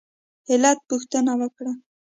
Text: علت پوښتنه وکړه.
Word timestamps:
علت 0.51 0.77
پوښتنه 0.89 1.31
وکړه. 1.41 1.71